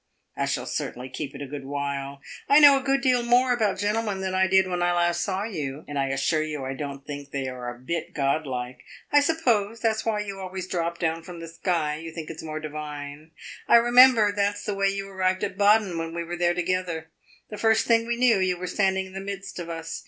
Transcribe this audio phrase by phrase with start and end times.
[0.35, 2.21] I shall certainly keep it a good while.
[2.49, 5.43] I know a good deal more about gentlemen than I did when I last saw
[5.43, 8.83] you, and I assure you I don't think they are a bit god like.
[9.11, 12.39] I suppose that 's why you always drop down from the sky you think it
[12.39, 13.29] 's more divine.
[13.67, 17.11] I remember that 's the way you arrived at Baden when we were there together;
[17.51, 19.99] the first thing we knew, you were standing in the midst of us.